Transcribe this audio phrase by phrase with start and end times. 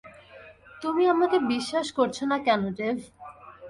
[0.81, 2.97] তুমি আমাকে বিশ্বাস করছ না কেন, ডেভ?